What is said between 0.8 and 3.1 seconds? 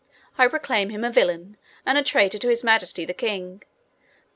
him a villain, and a traitor to His Majesty